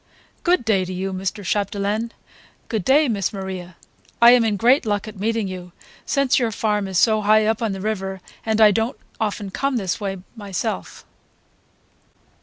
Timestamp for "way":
10.01-10.17